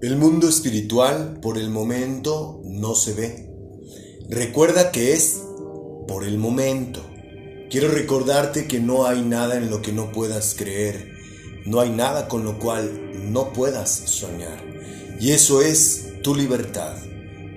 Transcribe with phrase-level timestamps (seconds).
[0.00, 3.50] El mundo espiritual por el momento no se ve.
[4.28, 5.40] Recuerda que es
[6.06, 7.02] por el momento.
[7.70, 11.12] Quiero recordarte que no hay nada en lo que no puedas creer.
[11.64, 14.62] No hay nada con lo cual no puedas soñar.
[15.18, 16.96] Y eso es tu libertad.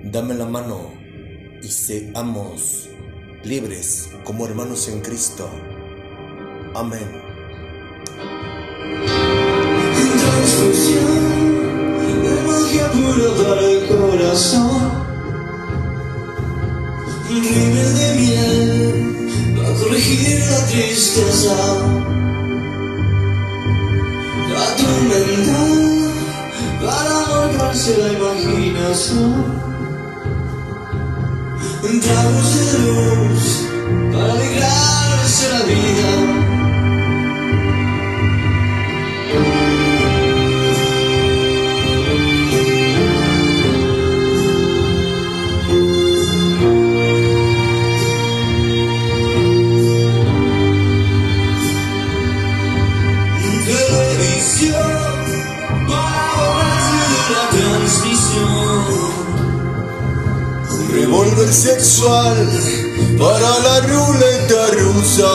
[0.04, 0.94] Dame la mano
[1.62, 2.88] y seamos
[3.44, 5.50] libres como hermanos en Cristo.
[6.73, 7.27] Amén.
[12.23, 14.91] De magia pura para el corazón,
[17.29, 21.55] libre de miel, va a corregir la tristeza,
[24.53, 25.62] la tormenta,
[26.81, 29.67] para volcarse la imaginación.
[32.01, 33.45] Tragos de luz
[34.12, 36.27] para alegrarse la vida.
[61.51, 62.35] Sexual
[63.17, 65.31] para la ruleta rusa.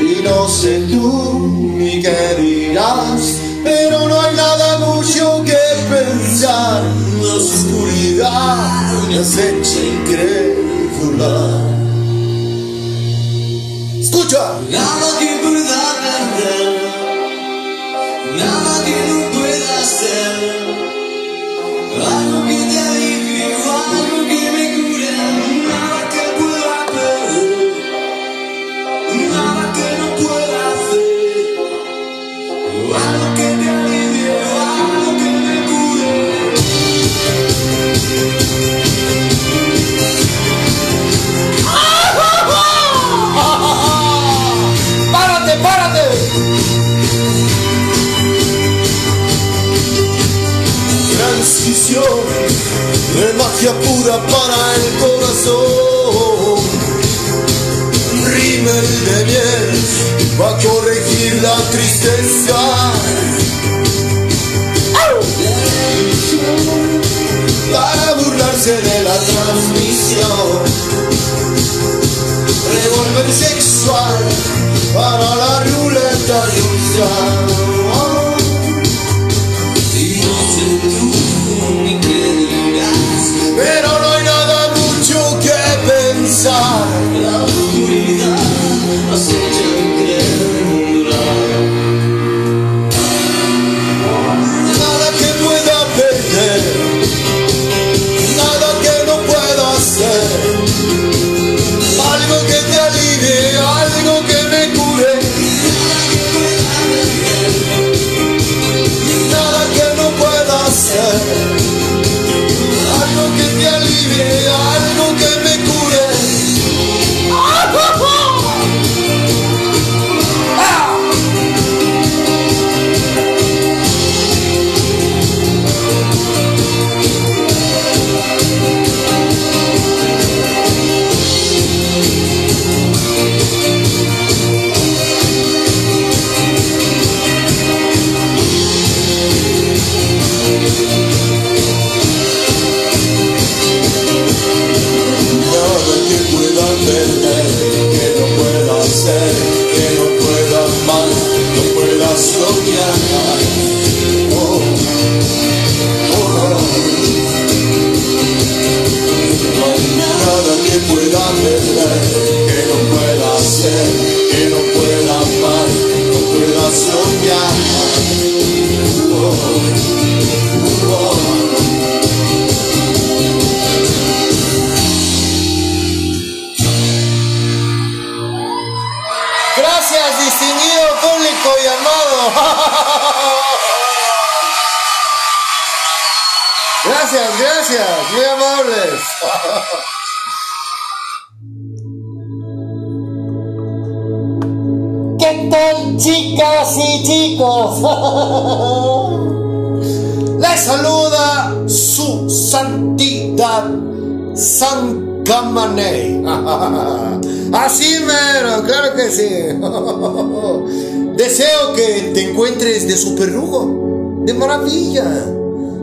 [0.00, 6.82] Y no sé tú ni qué dirás, pero no hay nada mucho que pensar.
[7.22, 11.36] La oscuridad me acecha incrédula.
[14.00, 14.58] Escucha.
[14.70, 16.68] Nada que pueda perder,
[18.36, 20.58] nada que no pueda ser.
[21.98, 22.67] Algo que te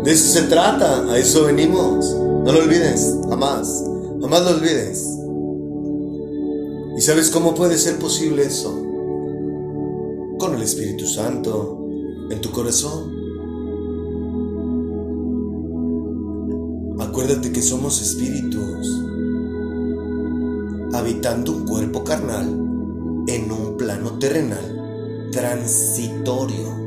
[0.06, 2.14] De eso se trata, a eso venimos.
[2.14, 3.84] No lo olvides, jamás,
[4.22, 5.04] jamás lo olvides.
[6.96, 8.72] ¿Y sabes cómo puede ser posible eso?
[10.38, 11.88] Con el Espíritu Santo
[12.30, 13.16] en tu corazón.
[17.00, 18.88] Acuérdate que somos espíritus
[20.94, 22.48] habitando un cuerpo carnal
[23.28, 26.85] en un plano terrenal transitorio.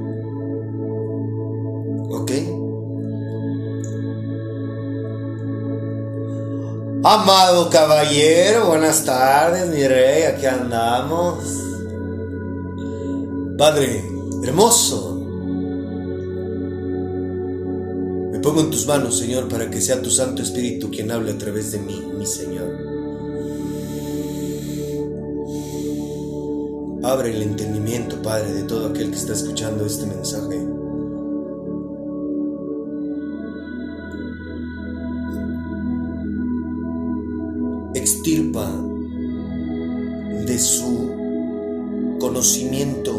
[7.05, 11.45] Amado caballero, buenas tardes, mi rey, aquí andamos.
[13.57, 14.05] Padre,
[14.43, 15.15] hermoso.
[18.33, 21.39] Me pongo en tus manos, Señor, para que sea tu Santo Espíritu quien hable a
[21.39, 22.69] través de mí, mi Señor.
[27.05, 30.68] Abre el entendimiento, Padre, de todo aquel que está escuchando este mensaje.
[38.29, 38.71] Extirpa
[40.45, 43.15] de su conocimiento,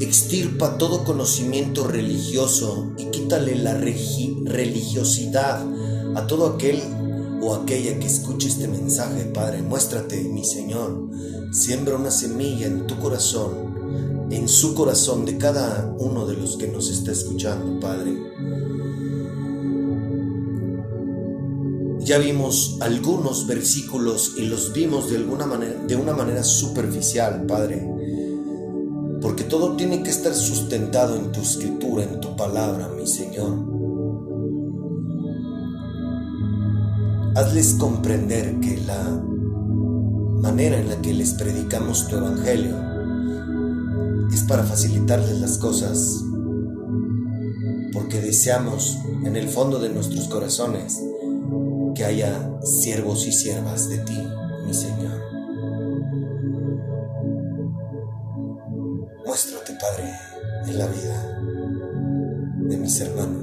[0.00, 5.64] extirpa todo conocimiento religioso y quítale la religiosidad
[6.16, 6.82] a todo aquel
[7.40, 11.10] o aquella que escuche este mensaje, Padre, muéstrate, mi Señor.
[11.52, 16.66] Siembra una semilla en tu corazón, en su corazón de cada uno de los que
[16.66, 18.31] nos está escuchando, Padre.
[22.12, 27.88] Ya vimos algunos versículos y los vimos de alguna manera, de una manera superficial, Padre.
[29.22, 33.64] Porque todo tiene que estar sustentado en tu escritura, en tu palabra, mi Señor.
[37.34, 39.02] Hazles comprender que la
[40.42, 42.76] manera en la que les predicamos tu evangelio
[44.30, 46.22] es para facilitarles las cosas,
[47.94, 51.00] porque deseamos en el fondo de nuestros corazones
[51.94, 54.18] que haya siervos y siervas de ti,
[54.66, 55.20] mi Señor.
[59.26, 60.12] Muéstrate, Padre,
[60.66, 61.38] en la vida
[62.68, 63.41] de mis hermanos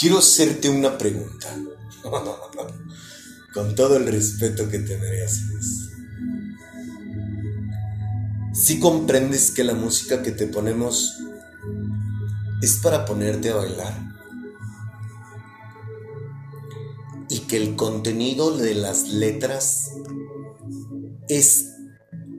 [0.00, 1.54] Quiero hacerte una pregunta,
[3.52, 5.90] con todo el respeto que te mereces.
[8.54, 11.18] Si comprendes que la música que te ponemos
[12.62, 14.10] es para ponerte a bailar,
[17.28, 19.90] y que el contenido de las letras
[21.28, 21.66] es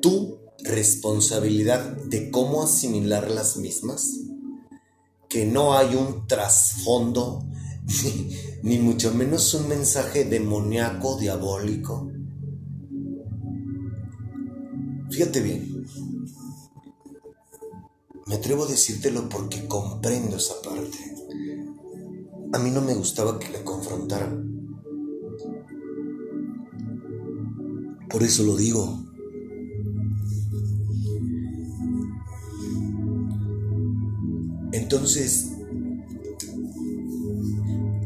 [0.02, 4.18] tu responsabilidad de cómo asimilar las mismas,
[5.30, 7.46] que no hay un trasfondo,
[8.64, 12.12] ni, mucho menos un mensaje demoníaco, diabólico.
[15.10, 15.86] Fíjate bien,
[18.28, 20.98] me atrevo a decírtelo porque comprendo esa parte.
[22.54, 24.52] A mí no me gustaba que la confrontaran.
[28.10, 29.06] Por eso lo digo.
[34.74, 35.51] Entonces,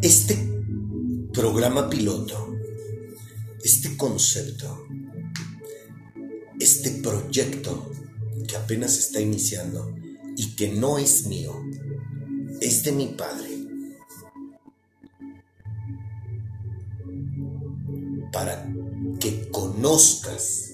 [0.05, 0.38] este
[1.33, 2.55] programa piloto,
[3.63, 4.85] este concepto,
[6.59, 7.89] este proyecto
[8.47, 9.95] que apenas está iniciando
[10.38, 11.59] y que no es mío,
[12.62, 13.50] es de mi padre.
[18.31, 18.71] Para
[19.19, 20.74] que conozcas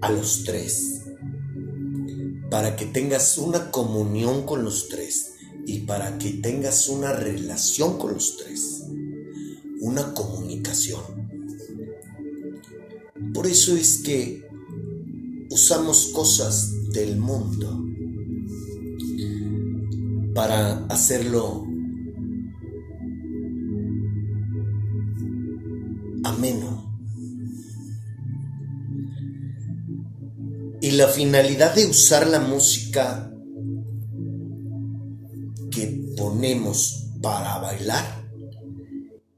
[0.00, 1.02] a los tres,
[2.50, 5.27] para que tengas una comunión con los tres
[5.68, 8.84] y para que tengas una relación con los tres,
[9.80, 11.02] una comunicación.
[13.34, 14.48] Por eso es que
[15.50, 17.84] usamos cosas del mundo
[20.34, 21.68] para hacerlo
[30.80, 33.30] Y la finalidad de usar la música
[36.18, 38.28] ponemos para bailar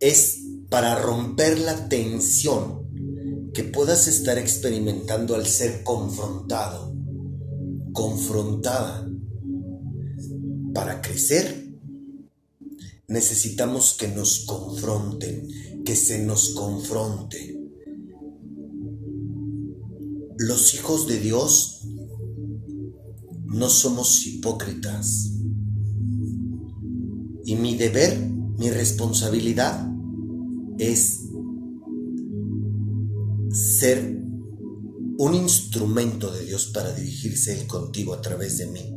[0.01, 6.95] es para romper la tensión que puedas estar experimentando al ser confrontado,
[7.93, 9.07] confrontada.
[10.73, 11.69] Para crecer
[13.09, 17.61] necesitamos que nos confronten, que se nos confronte.
[20.41, 21.83] los hijos de Dios
[23.45, 25.33] no somos hipócritas.
[27.45, 28.19] Y mi deber,
[28.59, 29.89] mi responsabilidad
[30.79, 31.21] es
[33.53, 34.21] ser
[35.19, 38.97] un instrumento de Dios para dirigirse Él contigo a través de mí.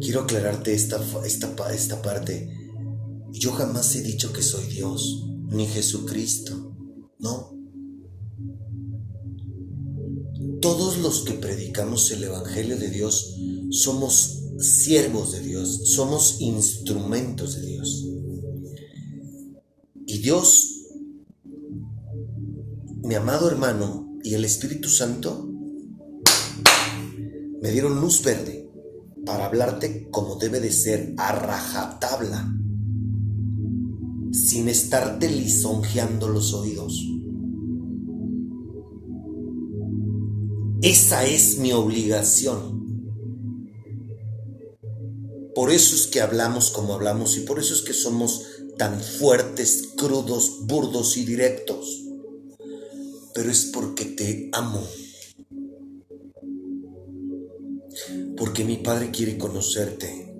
[0.00, 2.48] Quiero aclararte esta, esta, esta parte.
[3.32, 6.74] Yo jamás he dicho que soy Dios, ni Jesucristo.
[7.18, 7.54] No.
[10.60, 13.36] Todos los que predicamos el Evangelio de Dios
[13.70, 18.06] somos siervos de Dios, somos instrumentos de Dios.
[20.06, 20.86] Y Dios,
[23.02, 25.48] mi amado hermano y el Espíritu Santo,
[27.62, 28.70] me dieron luz verde
[29.24, 32.54] para hablarte como debe de ser, a rajatabla,
[34.32, 37.06] sin estarte lisonjeando los oídos.
[40.82, 42.79] Esa es mi obligación.
[45.54, 48.42] Por eso es que hablamos como hablamos y por eso es que somos
[48.78, 52.04] tan fuertes, crudos, burdos y directos.
[53.34, 54.82] Pero es porque te amo.
[58.36, 60.34] Porque mi Padre quiere conocerte.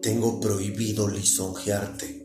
[0.00, 2.17] Tengo prohibido lisonjearte.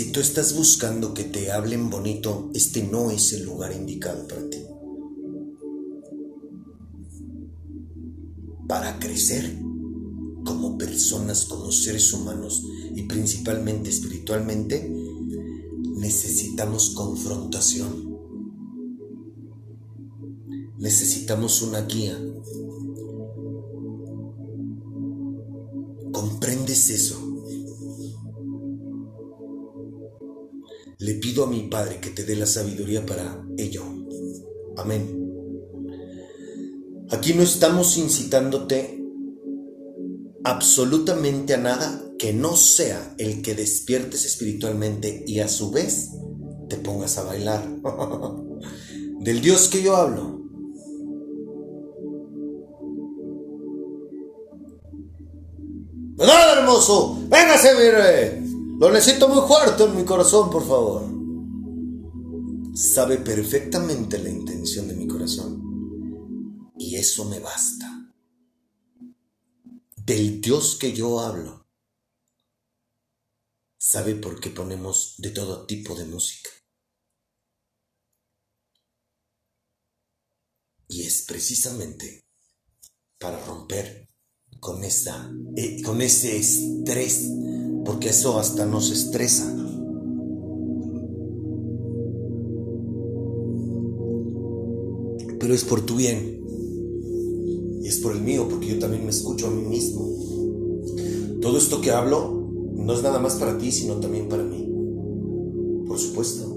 [0.00, 4.48] Si tú estás buscando que te hablen bonito, este no es el lugar indicado para
[4.48, 4.56] ti.
[8.66, 9.58] Para crecer
[10.42, 12.64] como personas, como seres humanos
[12.96, 14.90] y principalmente espiritualmente,
[15.96, 18.16] necesitamos confrontación.
[20.78, 22.18] Necesitamos una guía.
[26.10, 27.29] ¿Comprendes eso?
[31.44, 33.84] A mi Padre que te dé la sabiduría para ello.
[34.76, 35.16] Amén.
[37.10, 39.02] Aquí no estamos incitándote
[40.44, 46.10] absolutamente a nada que no sea el que despiertes espiritualmente y a su vez
[46.68, 47.66] te pongas a bailar.
[49.20, 50.40] Del Dios que yo hablo.
[56.16, 57.18] ¿Verdad, hermoso?
[57.28, 58.42] Véngase, mire.
[58.78, 61.19] Lo necesito muy fuerte en mi corazón, por favor.
[62.74, 66.72] Sabe perfectamente la intención de mi corazón.
[66.78, 68.14] Y eso me basta.
[69.96, 71.68] Del Dios que yo hablo.
[73.78, 76.50] Sabe por qué ponemos de todo tipo de música.
[80.88, 82.26] Y es precisamente
[83.18, 84.08] para romper
[84.60, 87.28] con, esa, eh, con ese estrés
[87.84, 89.52] porque eso hasta nos estresa.
[95.40, 96.40] Pero es por tu bien.
[97.82, 100.06] Y es por el mío, porque yo también me escucho a mí mismo.
[101.40, 104.68] Todo esto que hablo no es nada más para ti, sino también para mí.
[105.88, 106.49] Por supuesto.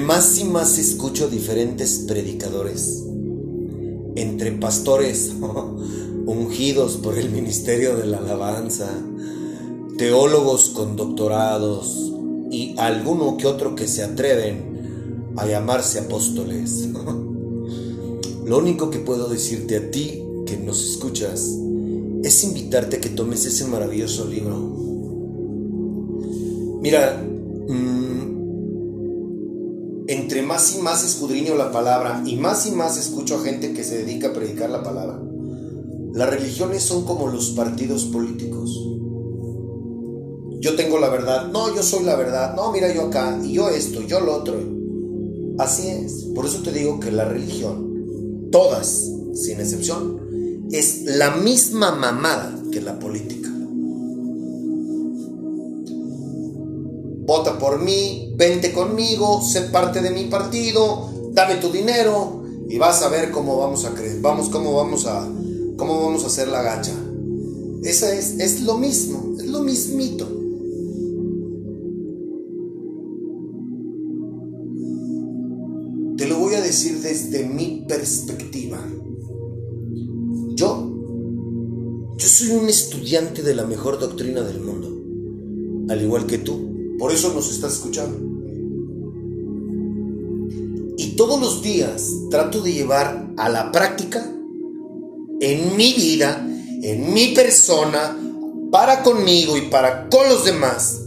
[0.00, 3.04] Más y más escucho diferentes predicadores,
[4.16, 5.32] entre pastores
[6.26, 8.88] ungidos por el ministerio de la alabanza,
[9.98, 12.10] teólogos con doctorados
[12.50, 16.88] y alguno que otro que se atreven a llamarse apóstoles.
[18.46, 21.54] Lo único que puedo decirte a ti que nos escuchas
[22.24, 24.56] es invitarte a que tomes ese maravilloso libro.
[26.80, 27.28] Mira,
[30.82, 34.32] más escudriño la palabra y más y más escucho a gente que se dedica a
[34.32, 35.20] predicar la palabra,
[36.12, 38.70] las religiones son como los partidos políticos.
[40.60, 43.68] Yo tengo la verdad, no, yo soy la verdad, no, mira yo acá, y yo
[43.68, 44.54] esto, yo lo otro.
[45.58, 50.20] Así es, por eso te digo que la religión, todas, sin excepción,
[50.70, 53.51] es la misma mamada que la política.
[57.32, 63.00] Vota por mí, vente conmigo, sé parte de mi partido, dame tu dinero y vas
[63.00, 65.26] a ver cómo vamos a creer, vamos, cómo vamos a,
[65.78, 66.92] ¿Cómo vamos a hacer la gacha?
[67.84, 70.26] Esa es, es lo mismo, es lo mismito.
[76.18, 78.78] Te lo voy a decir desde mi perspectiva.
[80.54, 80.92] Yo,
[82.18, 86.71] yo soy un estudiante de la mejor doctrina del mundo, al igual que tú.
[86.98, 88.18] Por eso nos estás escuchando.
[90.96, 94.24] Y todos los días trato de llevar a la práctica
[95.40, 96.46] en mi vida,
[96.82, 98.16] en mi persona,
[98.70, 101.02] para conmigo y para con los demás,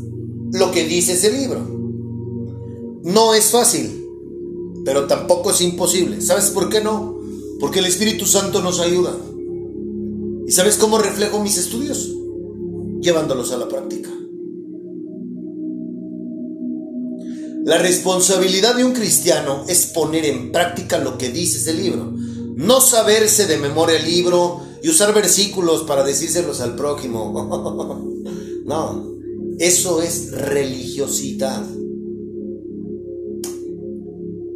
[0.51, 1.61] lo que dice ese libro.
[3.03, 4.05] No es fácil,
[4.83, 6.21] pero tampoco es imposible.
[6.21, 7.17] ¿Sabes por qué no?
[7.59, 9.15] Porque el Espíritu Santo nos ayuda.
[10.47, 12.13] ¿Y sabes cómo reflejo mis estudios?
[13.01, 14.09] Llevándolos a la práctica.
[17.65, 22.13] La responsabilidad de un cristiano es poner en práctica lo que dice ese libro.
[22.55, 27.33] No saberse de memoria el libro y usar versículos para decírselos al prójimo.
[28.65, 29.17] no,
[29.57, 31.65] eso es religiosidad.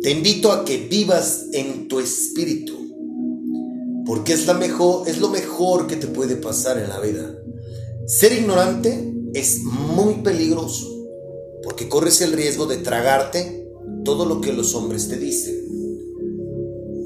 [0.04, 2.76] Te invito a que vivas en tu espíritu,
[4.06, 7.36] porque es, la mejor, es lo mejor que te puede pasar en la vida.
[8.06, 10.99] Ser ignorante es muy peligroso,
[11.64, 13.68] porque corres el riesgo de tragarte
[14.04, 15.56] todo lo que los hombres te dicen.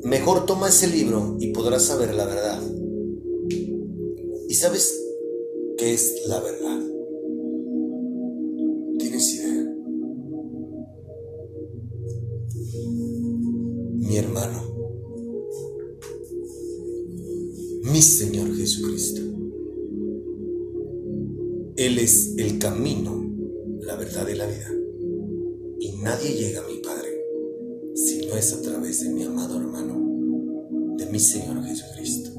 [0.04, 2.62] Mejor toma ese libro y podrás saber la verdad.
[4.48, 4.94] ¿Y sabes
[5.78, 6.80] qué es la verdad?
[9.00, 9.74] ¿Tienes idea?
[13.98, 14.62] Mi hermano,
[17.92, 19.22] mi Señor Jesucristo.
[21.76, 23.23] Él es el camino,
[24.04, 24.70] verdad y la vida.
[25.80, 27.10] Y nadie llega a mi Padre
[27.96, 32.32] si no es a través de mi amado hermano, de mi Señor Jesucristo.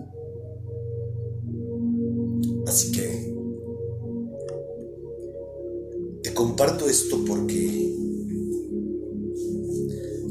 [2.66, 3.34] Así que
[6.22, 7.94] te comparto esto porque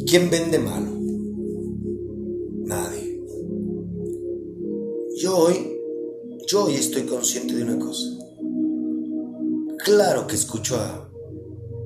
[0.05, 0.91] ¿quién vende malo?
[2.65, 3.23] Nadie.
[5.17, 5.55] Yo hoy,
[6.47, 8.19] yo hoy estoy consciente de una cosa.
[9.83, 11.12] Claro que escucho a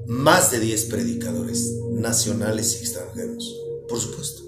[0.07, 4.43] más de 10 predicadores nacionales y extranjeros, por supuesto.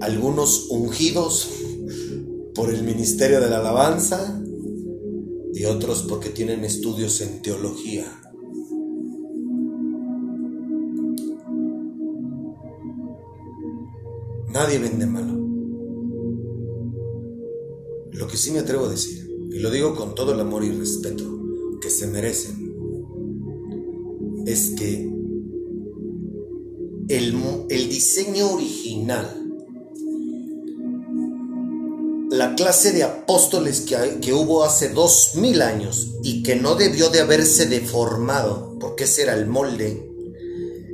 [0.00, 1.48] Algunos ungidos
[2.54, 4.40] por el Ministerio de la Alabanza
[5.52, 8.06] y otros porque tienen estudios en teología.
[14.48, 15.38] Nadie vende malo.
[18.12, 20.70] Lo que sí me atrevo a decir, y lo digo con todo el amor y
[20.70, 21.24] respeto
[21.80, 22.59] que se merecen,
[24.52, 25.08] es que
[27.08, 27.34] el,
[27.68, 29.36] el diseño original
[32.30, 37.10] la clase de apóstoles que, que, hubo hace dos mil años y que no debió
[37.10, 40.08] de haberse deformado, porque ese era el molde,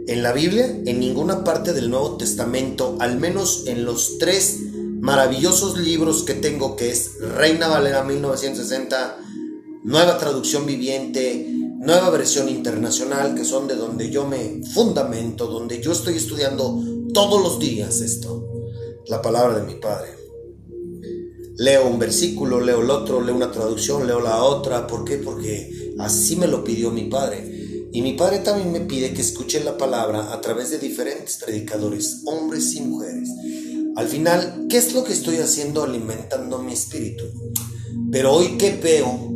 [0.08, 4.60] en la Biblia, en ninguna parte del Nuevo Testamento, al menos en los tres
[5.00, 9.18] maravillosos libros que tengo, que es Reina Valera 1960,
[9.84, 11.55] Nueva Traducción Viviente,
[11.86, 16.82] Nueva Versión Internacional, que son de donde yo me fundamento, donde yo estoy estudiando
[17.14, 18.46] todos los días esto,
[19.06, 20.16] la palabra de mi Padre
[21.58, 24.86] leo un versículo, leo el otro, leo una traducción, leo la otra.
[24.86, 25.16] ¿Por qué?
[25.16, 27.88] Porque así me lo pidió mi padre.
[27.92, 32.22] Y mi padre también me pide que escuche la palabra a través de diferentes predicadores,
[32.26, 33.30] hombres y mujeres.
[33.96, 37.24] Al final, ¿qué es lo que estoy haciendo alimentando mi espíritu?
[38.12, 39.32] Pero hoy que veo,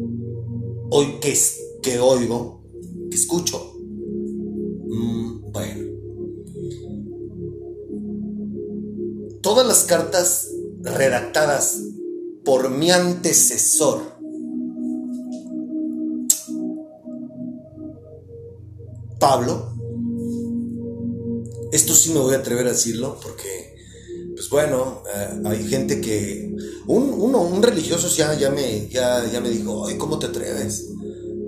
[0.90, 1.34] hoy que,
[1.82, 2.62] que oigo,
[3.10, 3.74] que escucho,
[4.86, 5.90] mmm, bueno.
[9.42, 10.48] Todas las cartas
[10.82, 11.80] redactadas
[12.44, 14.00] por mi antecesor.
[19.18, 19.70] Pablo,
[21.72, 23.76] esto sí me voy a atrever a decirlo porque,
[24.34, 26.54] pues bueno, eh, hay gente que,
[26.86, 30.90] un, uno, un religioso ya, me, ya me dijo, ay, ¿cómo te atreves?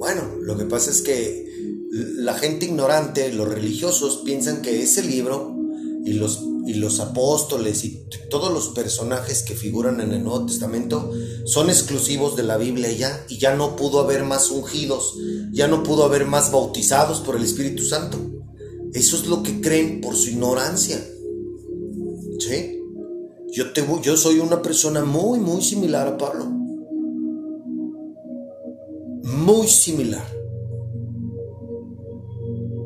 [0.02, 1.46] Bueno, lo que pasa es que
[1.92, 5.56] la gente ignorante, los religiosos, piensan que ese libro
[6.04, 11.12] y los y los apóstoles y todos los personajes que figuran en el Nuevo Testamento
[11.44, 15.14] son exclusivos de la Biblia ya y ya no pudo haber más ungidos,
[15.52, 18.18] ya no pudo haber más bautizados por el Espíritu Santo.
[18.94, 20.98] Eso es lo que creen por su ignorancia.
[22.40, 22.80] ¿Sí?
[23.52, 26.61] Yo, te, yo soy una persona muy, muy similar a Pablo
[29.22, 30.26] muy similar.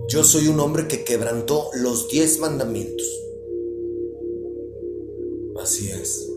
[0.09, 3.07] Yo soy un hombre que quebrantó los diez mandamientos.
[5.61, 6.33] Así es.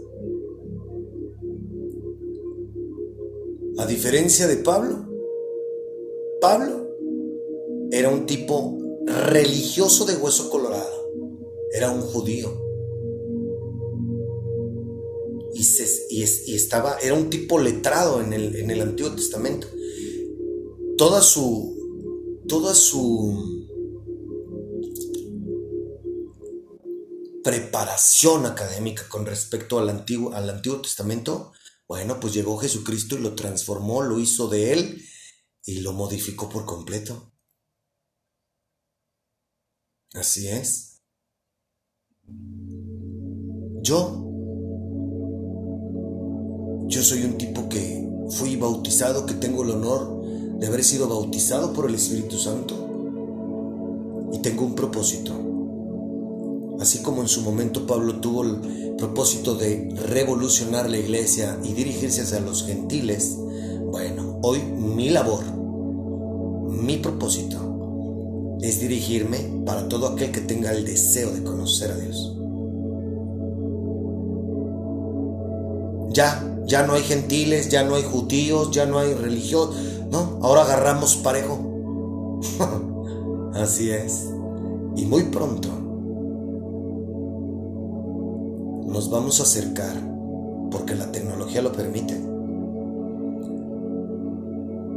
[3.77, 5.05] A diferencia de Pablo,
[6.41, 6.89] Pablo
[7.91, 11.11] era un tipo religioso de hueso colorado,
[11.71, 12.49] era un judío.
[15.53, 19.67] Y, se, y, y estaba, era un tipo letrado en el, en el Antiguo Testamento
[20.99, 23.65] Toda su, toda su
[27.41, 31.53] preparación académica con respecto al Antiguo, al Antiguo Testamento,
[31.87, 35.01] bueno, pues llegó Jesucristo y lo transformó, lo hizo de él
[35.63, 37.31] y lo modificó por completo.
[40.13, 41.01] Así es.
[43.81, 44.25] Yo,
[46.89, 50.18] yo soy un tipo que fui bautizado, que tengo el honor
[50.59, 52.75] de haber sido bautizado por el Espíritu Santo
[54.33, 55.33] y tengo un propósito.
[56.79, 62.21] Así como en su momento Pablo tuvo el propósito de revolucionar la iglesia y dirigirse
[62.21, 63.37] hacia los gentiles,
[63.91, 65.43] bueno, hoy mi labor,
[66.69, 72.35] mi propósito es dirigirme para todo aquel que tenga el deseo de conocer a Dios.
[76.11, 79.69] Ya, ya no hay gentiles, ya no hay judíos, ya no hay religión,
[80.11, 81.59] no, ahora agarramos parejo.
[83.53, 84.29] Así es.
[84.95, 85.69] Y muy pronto
[88.87, 89.95] nos vamos a acercar,
[90.71, 92.15] porque la tecnología lo permite,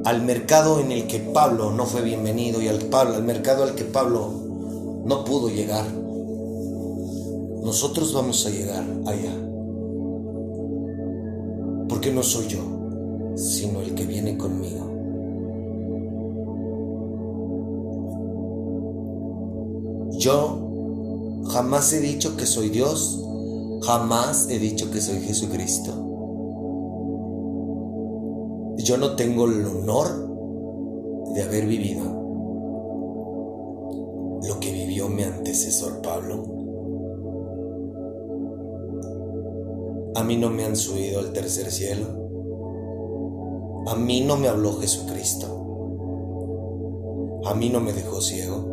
[0.04, 3.74] al mercado en el que Pablo no fue bienvenido y al, Pablo, al mercado al
[3.74, 4.30] que Pablo
[5.04, 5.86] no pudo llegar.
[7.62, 9.32] Nosotros vamos a llegar allá.
[11.88, 12.60] Porque no soy yo,
[13.36, 14.91] sino el que viene conmigo.
[20.22, 23.20] Yo jamás he dicho que soy Dios,
[23.82, 25.90] jamás he dicho que soy Jesucristo.
[28.76, 30.06] Yo no tengo el honor
[31.34, 32.04] de haber vivido
[34.46, 36.44] lo que vivió mi antecesor Pablo.
[40.14, 42.06] A mí no me han subido al tercer cielo.
[43.88, 45.48] A mí no me habló Jesucristo.
[47.44, 48.71] A mí no me dejó ciego.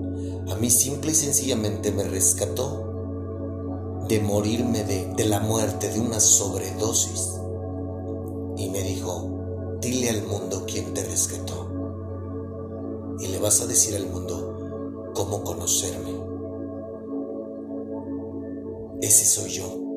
[0.51, 2.85] A mí simple y sencillamente me rescató
[4.07, 7.39] de morirme de, de la muerte, de una sobredosis.
[8.57, 9.29] Y me dijo,
[9.81, 11.69] Dile al mundo quién te rescató.
[13.19, 16.11] Y le vas a decir al mundo cómo conocerme.
[19.01, 19.88] Ese soy yo.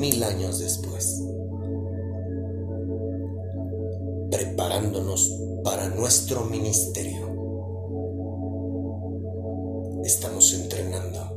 [0.00, 1.22] Mil años después,
[4.30, 5.30] preparándonos
[5.62, 7.28] para nuestro ministerio.
[10.02, 11.36] Estamos entrenando.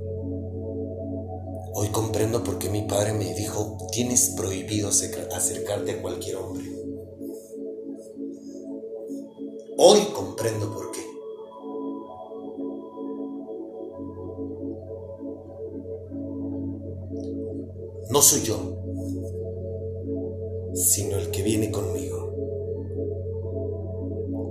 [1.73, 6.63] Hoy comprendo por qué mi padre me dijo, tienes prohibido acercarte a cualquier hombre.
[9.78, 10.92] Hoy comprendo por qué.
[18.23, 18.79] Soy yo,
[20.73, 22.31] sino el que viene conmigo.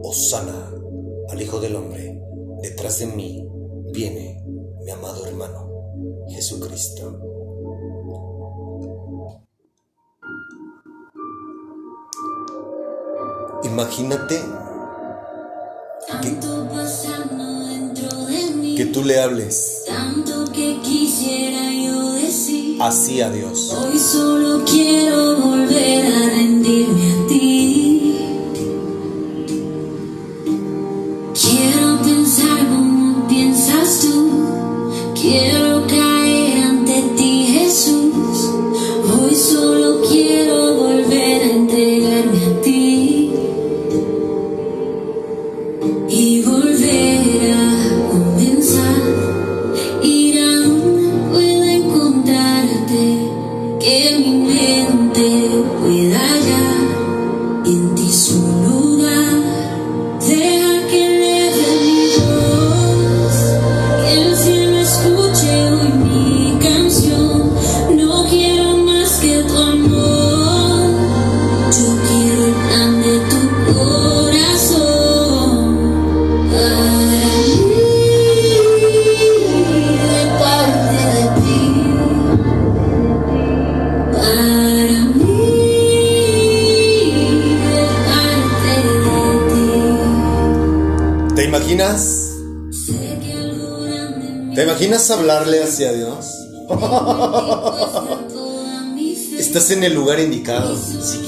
[0.04, 0.70] Osana
[1.30, 2.20] al Hijo del Hombre,
[2.61, 3.48] detrás de mí
[3.92, 4.44] viene
[4.85, 5.70] mi amado hermano,
[6.28, 7.18] Jesucristo.
[13.64, 14.38] Imagínate
[16.20, 16.30] que,
[18.76, 19.85] que tú le hables.
[19.87, 21.81] Tanto que quisiera
[22.86, 23.72] así a Dios.
[23.72, 28.16] Hoy solo quiero volver a rendirme a ti.
[31.40, 34.90] Quiero pensar como piensas tú.
[35.14, 35.62] Quiero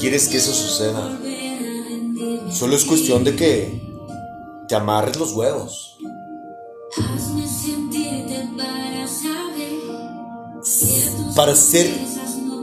[0.05, 1.19] quieres que eso suceda.
[2.51, 3.81] Solo es cuestión de que
[4.67, 5.97] te amarres los huevos.
[11.35, 11.91] Para ser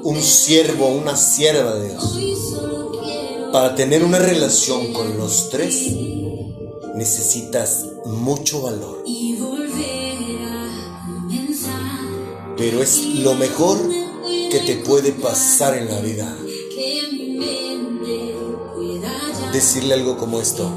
[0.05, 2.17] un siervo, una sierva de Dios.
[3.51, 5.89] Para tener una relación con los tres,
[6.95, 9.03] necesitas mucho valor.
[12.57, 13.79] Pero es lo mejor
[14.49, 16.37] que te puede pasar en la vida.
[19.73, 20.71] Decirle algo como esto.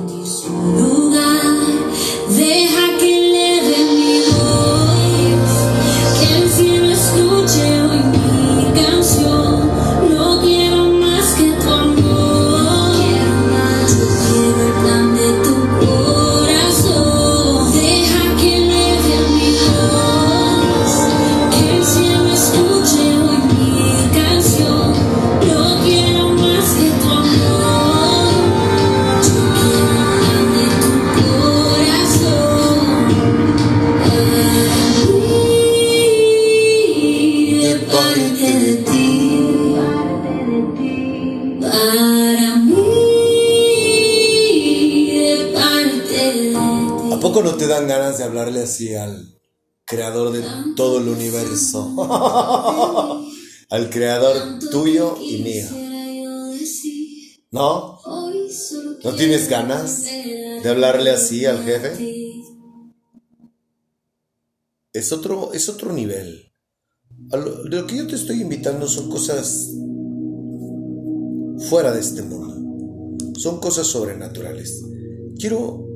[53.70, 55.68] al creador tuyo y mío.
[57.52, 58.00] ¿No?
[59.04, 62.16] ¿No tienes ganas de hablarle así al jefe?
[64.94, 66.52] Es otro, es otro nivel.
[67.32, 69.72] Lo, lo que yo te estoy invitando son cosas
[71.70, 72.56] fuera de este mundo.
[73.38, 74.84] Son cosas sobrenaturales.
[75.38, 75.88] Quiero,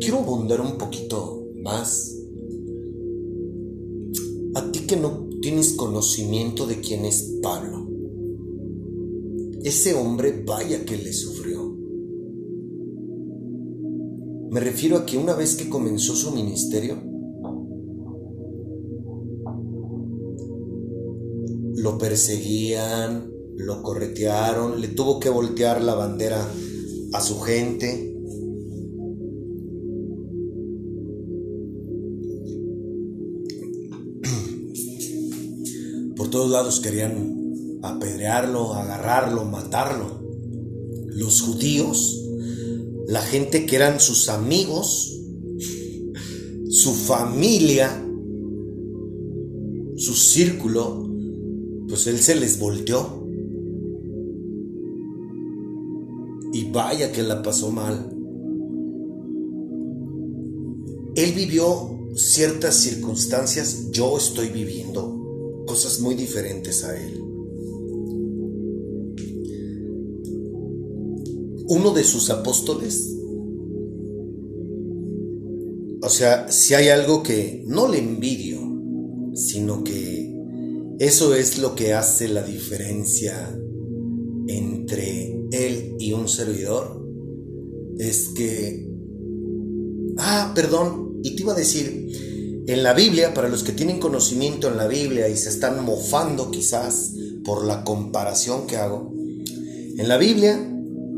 [0.00, 2.12] quiero abundar un poquito más.
[4.54, 7.86] A ti que no tienes conocimiento de quién es Pablo.
[9.62, 11.70] Ese hombre, vaya que le sufrió.
[14.50, 16.96] Me refiero a que una vez que comenzó su ministerio,
[21.76, 26.48] lo perseguían, lo corretearon, le tuvo que voltear la bandera
[27.12, 28.13] a su gente.
[36.34, 40.20] Todos lados querían apedrearlo, agarrarlo, matarlo.
[41.06, 42.24] Los judíos,
[43.06, 45.16] la gente que eran sus amigos,
[46.68, 48.04] su familia,
[49.94, 51.08] su círculo,
[51.88, 53.28] pues él se les volteó.
[56.52, 58.10] Y vaya que la pasó mal.
[61.14, 65.23] Él vivió ciertas circunstancias, yo estoy viviendo
[65.66, 67.20] cosas muy diferentes a él.
[71.66, 73.16] Uno de sus apóstoles,
[76.02, 78.60] o sea, si hay algo que no le envidio,
[79.34, 80.32] sino que
[80.98, 83.58] eso es lo que hace la diferencia
[84.46, 87.02] entre él y un servidor.
[87.98, 88.88] Es que...
[90.18, 92.08] Ah, perdón, y te iba a decir,
[92.66, 96.50] en la Biblia, para los que tienen conocimiento en la Biblia y se están mofando
[96.50, 97.12] quizás
[97.44, 100.70] por la comparación que hago, en la Biblia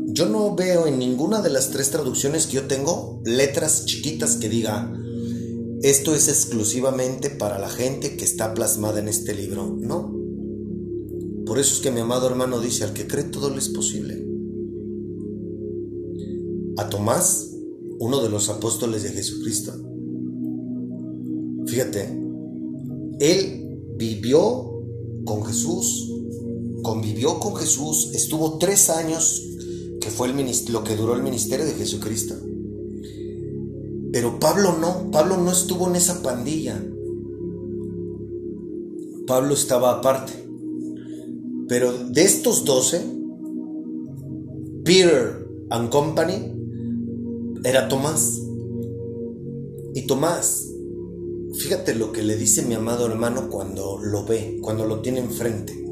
[0.09, 4.49] yo no veo en ninguna de las tres traducciones que yo tengo letras chiquitas que
[4.49, 4.91] diga
[5.83, 9.75] esto es exclusivamente para la gente que está plasmada en este libro.
[9.79, 10.11] No.
[11.45, 14.25] Por eso es que mi amado hermano dice, al que cree todo le es posible.
[16.77, 17.51] A Tomás,
[17.99, 19.73] uno de los apóstoles de Jesucristo.
[21.77, 22.09] Fíjate,
[23.19, 24.81] él vivió
[25.25, 26.11] con Jesús,
[26.81, 29.47] convivió con Jesús, estuvo tres años,
[30.01, 30.33] que fue el
[30.71, 32.33] lo que duró el ministerio de Jesucristo.
[34.11, 36.83] Pero Pablo no, Pablo no estuvo en esa pandilla.
[39.27, 40.33] Pablo estaba aparte.
[41.67, 43.05] Pero de estos doce,
[44.83, 48.41] Peter and Company era Tomás.
[49.93, 50.66] Y Tomás,
[51.53, 55.87] fíjate lo que le dice mi amado hermano cuando lo ve, cuando lo tiene enfrente.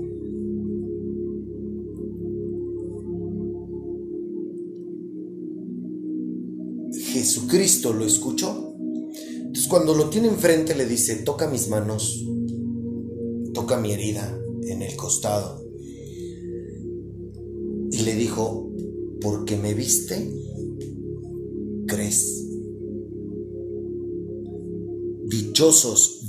[6.91, 8.74] Jesucristo lo escuchó.
[9.38, 12.26] Entonces cuando lo tiene enfrente le dice, toca mis manos,
[13.54, 15.63] toca mi herida en el costado.
[17.91, 18.70] Y le dijo,
[19.22, 20.30] porque me viste,
[21.88, 22.44] crees.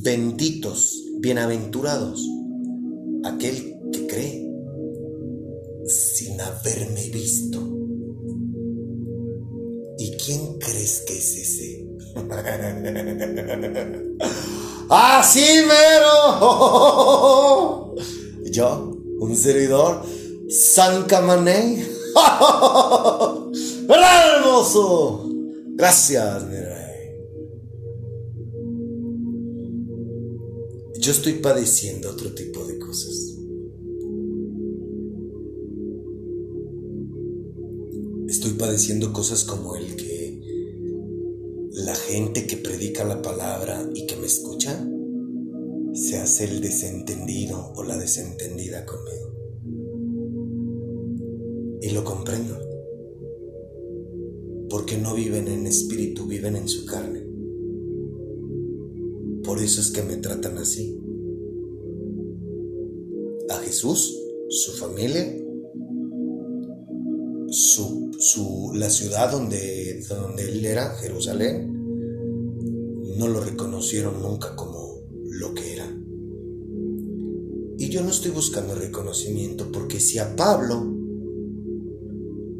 [0.02, 2.24] Benditos, bienaventurados,
[3.24, 4.48] aquel que cree
[5.84, 7.58] sin haberme visto.
[9.98, 11.88] ¿Y quién crees que es ese?
[14.90, 16.36] ¡Así mero!
[18.52, 20.04] Yo, un servidor,
[20.48, 21.08] San.
[23.88, 25.28] ¡Verdad, hermoso!
[25.74, 26.54] Gracias, mi
[31.06, 33.36] Yo estoy padeciendo otro tipo de cosas.
[38.26, 40.40] Estoy padeciendo cosas como el que
[41.74, 44.84] la gente que predica la palabra y que me escucha
[45.94, 49.32] se hace el desentendido o la desentendida conmigo.
[51.82, 52.58] Y lo comprendo.
[54.68, 57.25] Porque no viven en espíritu, viven en su carne.
[59.46, 61.00] Por eso es que me tratan así.
[63.48, 64.12] A Jesús,
[64.48, 65.24] su familia,
[67.48, 71.72] su, su, la ciudad donde, donde él era, Jerusalén,
[73.16, 75.96] no lo reconocieron nunca como lo que era.
[77.78, 80.92] Y yo no estoy buscando reconocimiento porque si a Pablo,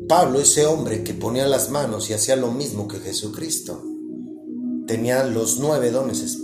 [0.09, 3.83] Pablo, ese hombre que ponía las manos y hacía lo mismo que Jesucristo,
[4.87, 6.43] tenía los nueve dones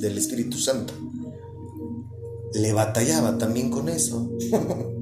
[0.00, 0.94] del Espíritu Santo,
[2.54, 4.30] le batallaba también con eso.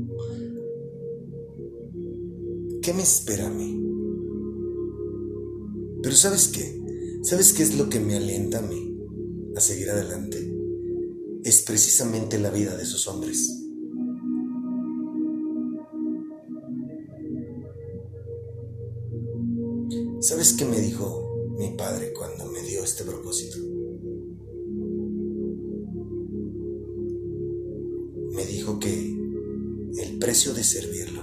[2.83, 3.74] ¿Qué me espera a mí?
[6.03, 6.81] Pero ¿sabes qué?
[7.22, 8.96] ¿Sabes qué es lo que me alienta a mí
[9.57, 10.51] a seguir adelante?
[11.44, 13.55] Es precisamente la vida de esos hombres.
[20.20, 21.27] ¿Sabes qué me dijo
[21.58, 23.58] mi padre cuando me dio este propósito?
[28.32, 29.16] Me dijo que
[29.98, 31.17] el precio de servirlo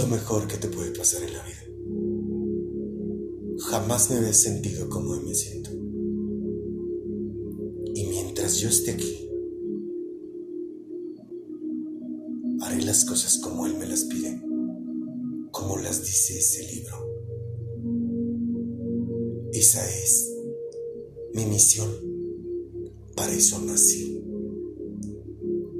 [0.00, 1.62] lo mejor que te puede pasar en la vida.
[3.58, 5.70] Jamás me había sentido como hoy me siento.
[7.94, 9.28] Y mientras yo esté aquí,
[12.62, 14.40] haré las cosas como Él me las pide,
[15.50, 16.96] como las dice ese libro.
[19.52, 20.32] Esa es
[21.34, 21.90] mi misión.
[23.16, 24.24] Para eso nací.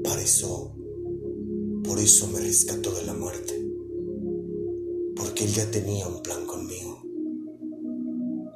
[0.03, 0.75] Para eso,
[1.83, 3.60] por eso me rescató de la muerte.
[5.21, 6.99] Porque Él ya tenía un plan conmigo,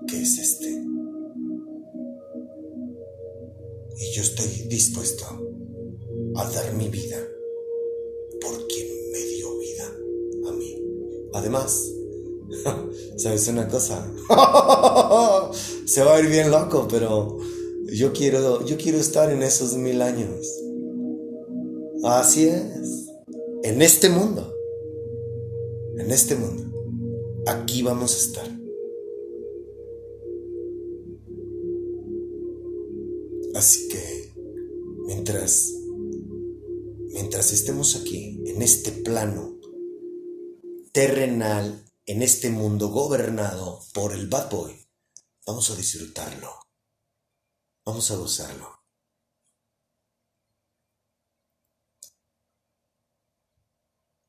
[0.07, 0.67] que es este.
[3.97, 5.25] Y yo estoy dispuesto
[6.35, 7.17] a dar mi vida
[8.41, 9.95] por quien me dio vida
[10.47, 10.75] a mí.
[11.33, 11.87] Además,
[13.17, 14.11] ¿sabes una cosa?
[15.85, 17.37] Se va a ir bien loco, pero
[17.93, 20.47] yo quiero, yo quiero estar en esos mil años.
[22.03, 23.11] Así es.
[23.61, 24.54] En este mundo.
[25.97, 26.71] En este mundo.
[27.47, 28.65] Aquí vamos a estar.
[33.55, 34.33] Así que
[35.07, 35.71] mientras
[37.13, 39.57] mientras estemos aquí en este plano
[40.91, 44.75] terrenal, en este mundo gobernado por el bad boy,
[45.45, 46.49] vamos a disfrutarlo.
[47.85, 48.74] Vamos a gozarlo.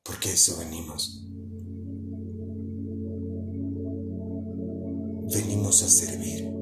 [0.06, 1.24] Porque eso venimos.
[5.32, 6.52] Venimos a servir.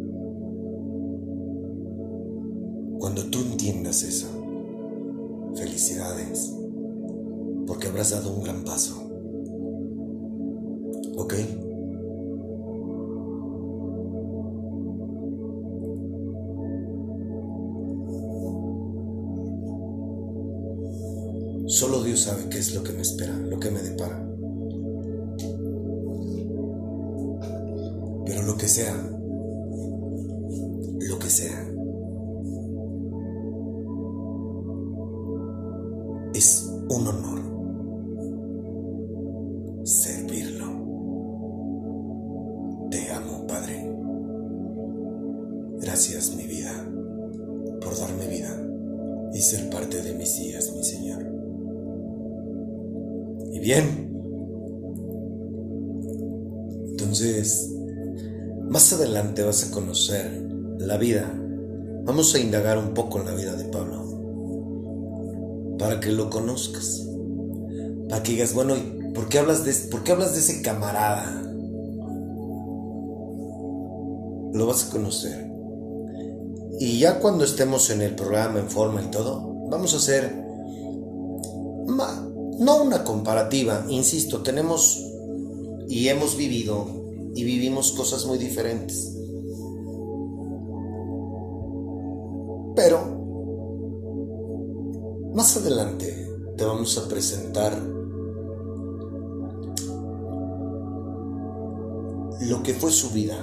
[2.98, 4.28] Cuando tú entiendas eso,
[5.54, 6.54] felicidades,
[7.66, 8.94] porque habrás dado un gran paso.
[11.16, 11.34] ¿Ok?
[21.74, 24.24] Solo Dios sabe qué es lo que me espera, lo que me depara.
[28.24, 28.94] Pero lo que sea,
[31.00, 31.68] lo que sea,
[36.34, 37.42] es un honor
[39.84, 40.13] servirlo.
[53.64, 54.04] Bien,
[56.90, 57.70] entonces,
[58.68, 60.30] más adelante vas a conocer
[60.78, 61.32] la vida.
[62.04, 64.04] Vamos a indagar un poco en la vida de Pablo.
[65.78, 67.08] Para que lo conozcas.
[68.10, 71.24] Para que digas, bueno, ¿y ¿por qué hablas de, por qué hablas de ese camarada?
[74.52, 75.50] Lo vas a conocer.
[76.78, 80.43] Y ya cuando estemos en el programa, en forma y todo, vamos a hacer
[82.58, 85.02] no una comparativa, insisto, tenemos
[85.88, 86.86] y hemos vivido
[87.34, 89.12] y vivimos cosas muy diferentes.
[92.76, 93.14] Pero
[95.34, 97.76] más adelante te vamos a presentar
[102.40, 103.36] lo que fue su vida.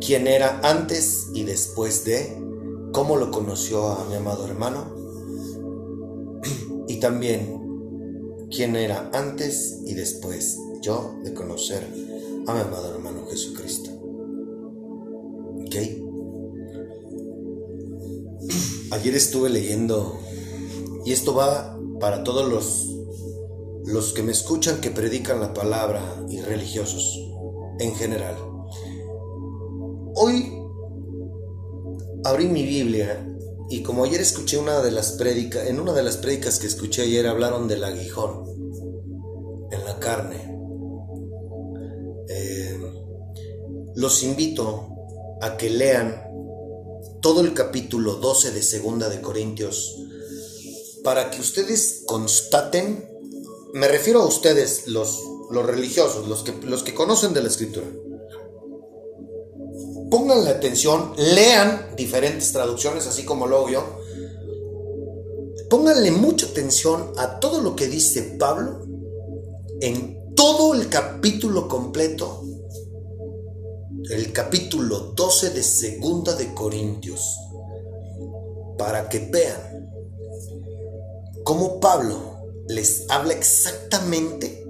[0.00, 2.42] Quién era antes y después de,
[2.92, 4.99] cómo lo conoció a mi amado hermano
[7.00, 7.60] también
[8.50, 11.82] quién era antes y después yo de conocer
[12.46, 13.90] a mi amado hermano Jesucristo.
[15.66, 15.76] ¿Ok?
[18.92, 20.20] Ayer estuve leyendo
[21.04, 22.86] y esto va para todos los
[23.86, 27.18] los que me escuchan que predican la palabra y religiosos
[27.78, 28.36] en general.
[30.14, 30.52] Hoy
[32.24, 33.26] abrí mi Biblia
[33.70, 37.02] y como ayer escuché una de las prédicas, en una de las prédicas que escuché
[37.02, 38.44] ayer hablaron del aguijón
[39.70, 40.58] en la carne.
[42.28, 42.80] Eh,
[43.94, 44.88] los invito
[45.40, 46.20] a que lean
[47.22, 49.96] todo el capítulo 12 de Segunda de Corintios
[51.04, 53.08] para que ustedes constaten,
[53.72, 57.86] me refiero a ustedes, los, los religiosos, los que, los que conocen de la escritura.
[60.10, 63.84] Pónganle atención, lean diferentes traducciones, así como lo yo.
[65.68, 68.86] Pónganle mucha atención a todo lo que dice Pablo
[69.80, 72.42] en todo el capítulo completo.
[74.10, 77.38] El capítulo 12 de Segunda de Corintios.
[78.76, 79.92] Para que vean
[81.44, 82.18] cómo Pablo
[82.66, 84.60] les habla exactamente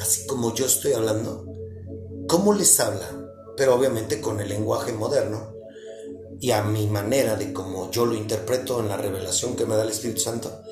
[0.00, 1.44] así como yo estoy hablando,
[2.28, 3.17] cómo les habla,
[3.58, 5.52] pero obviamente con el lenguaje moderno
[6.40, 9.82] y a mi manera de cómo yo lo interpreto en la revelación que me da
[9.82, 10.62] el Espíritu Santo.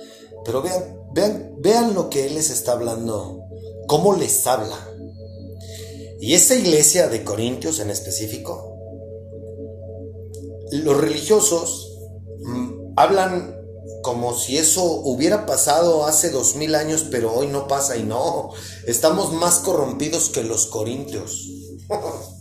[0.44, 3.42] Pero vean, vean, vean lo que él les está hablando,
[3.88, 4.78] cómo les habla.
[6.20, 8.78] Y esa iglesia de Corintios en específico,
[10.70, 11.98] los religiosos
[12.38, 13.56] mm, hablan
[14.02, 18.50] como si eso hubiera pasado hace dos mil años, pero hoy no pasa y no,
[18.86, 21.50] estamos más corrompidos que los corintios.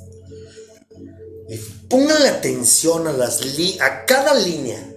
[1.89, 3.41] pónganle atención a, las
[3.81, 4.91] a cada línea.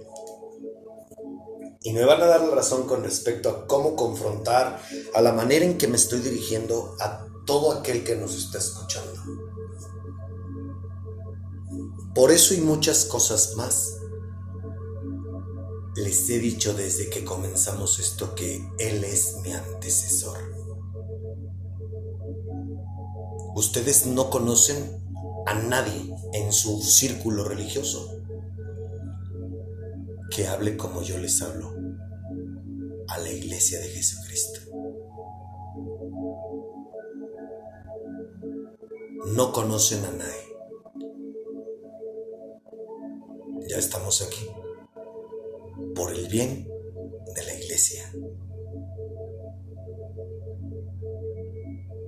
[1.81, 4.81] Y me van a dar la razón con respecto a cómo confrontar,
[5.13, 9.21] a la manera en que me estoy dirigiendo a todo aquel que nos está escuchando.
[12.13, 13.99] Por eso y muchas cosas más,
[15.95, 20.37] les he dicho desde que comenzamos esto que Él es mi antecesor.
[23.55, 25.08] Ustedes no conocen
[25.49, 28.21] a nadie en su círculo religioso
[30.29, 31.73] que hable como yo les hablo
[33.07, 34.59] a la iglesia de Jesucristo.
[39.33, 40.55] No conocen a nadie.
[43.69, 44.47] Ya estamos aquí
[45.95, 46.69] por el bien
[47.33, 48.13] de la iglesia.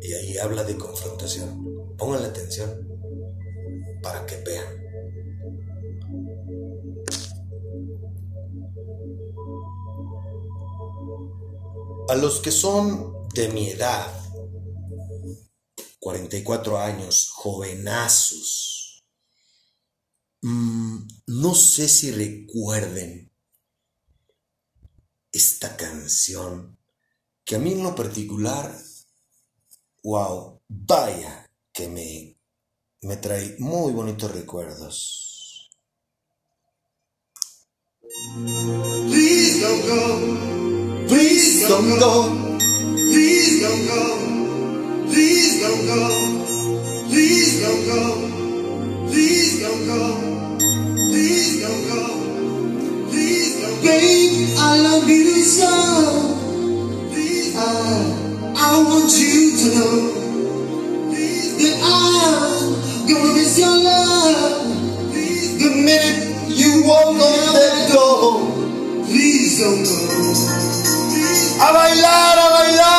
[0.04, 1.96] Y ahí habla de confrontación.
[1.98, 2.91] Pónganle atención
[4.02, 4.82] para que vean.
[12.10, 14.08] A los que son de mi edad,
[16.00, 19.06] 44 años, jovenazos,
[20.42, 20.98] mm,
[21.28, 23.32] no sé si recuerden
[25.32, 26.78] esta canción
[27.46, 28.76] que a mí en lo particular,
[30.04, 32.31] wow, vaya que me,
[33.04, 35.70] me trae muy bonitos recuerdos.
[39.08, 42.30] Please don't go, please don't go,
[42.96, 44.04] please don't go,
[45.10, 46.10] please don't go,
[47.10, 50.18] please don't go, please don't go,
[51.10, 53.84] please don't go, please don't go.
[53.84, 55.74] Babe, I love you so.
[57.10, 60.22] Please, I, I want you to know
[61.58, 62.91] that I.
[63.14, 64.64] your love.
[65.12, 69.06] The minute You walk on that door.
[69.06, 69.98] Please don't go.
[71.60, 72.91] A bailar, a bailar.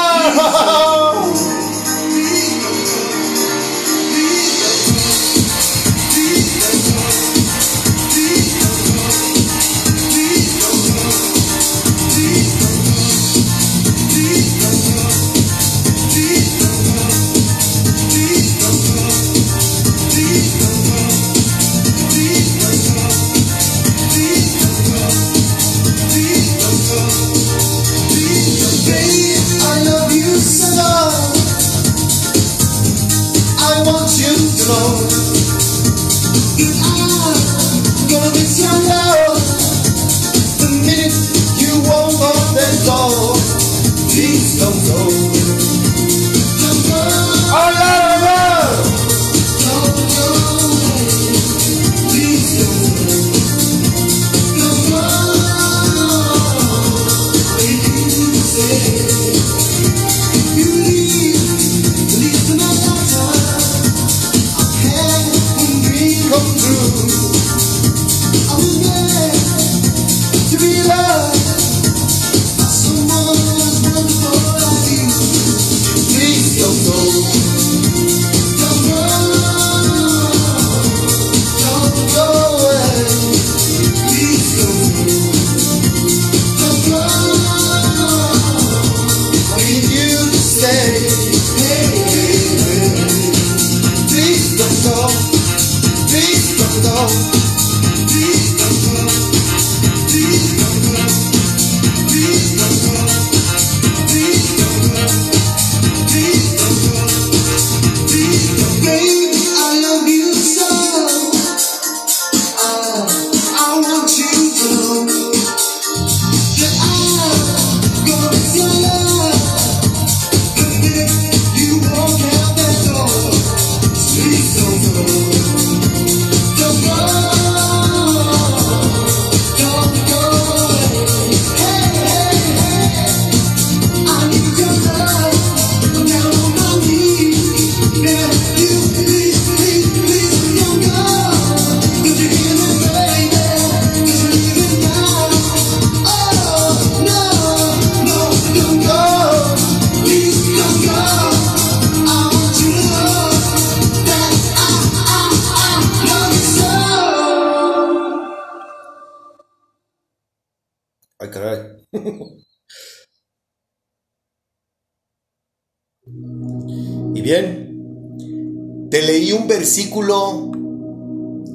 [169.74, 170.52] Versículo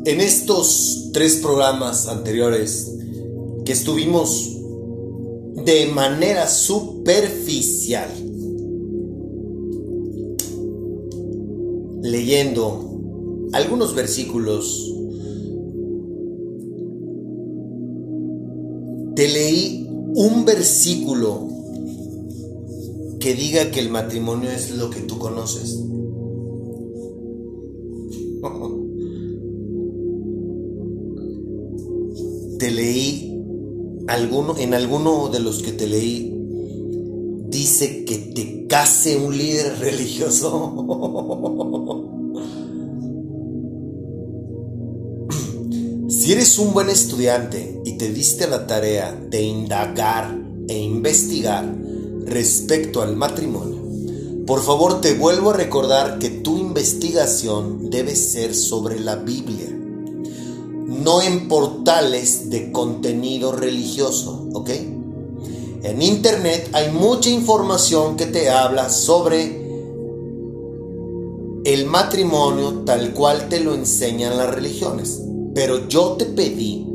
[0.05, 2.91] en estos tres programas anteriores
[3.63, 4.57] que estuvimos
[5.63, 8.09] de manera superficial
[12.01, 14.95] leyendo algunos versículos.
[19.15, 21.47] Te leí un versículo
[23.19, 25.77] que diga que el matrimonio es lo que tú conoces.
[32.59, 33.37] Te leí
[34.07, 36.33] alguno, en alguno de los que te leí,
[37.49, 40.73] dice que te case un líder religioso.
[46.09, 51.73] Si eres un buen estudiante y te diste la tarea de indagar e investigar
[52.25, 53.77] respecto al matrimonio,
[54.45, 61.23] por favor te vuelvo a recordar que tu investigación debe ser sobre la Biblia, no
[61.23, 64.69] en portales de contenido religioso, ¿ok?
[65.81, 69.65] En internet hay mucha información que te habla sobre
[71.65, 75.19] el matrimonio tal cual te lo enseñan las religiones.
[75.55, 76.85] Pero yo te pedí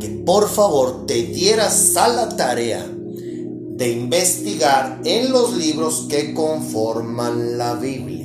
[0.00, 7.56] que por favor te dieras a la tarea de investigar en los libros que conforman
[7.56, 8.17] la Biblia.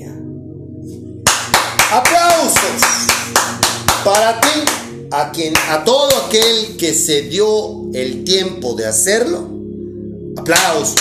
[1.94, 2.82] ¡Aplausos!
[4.04, 4.50] Para ti,
[5.12, 9.48] a quien, a todo aquel que se dio el tiempo de hacerlo,
[10.36, 10.96] aplausos,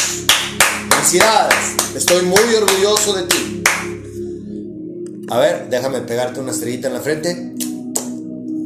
[0.90, 1.57] felicidades,
[1.97, 3.62] estoy muy orgulloso de ti.
[5.30, 7.55] A ver, déjame pegarte una estrellita en la frente.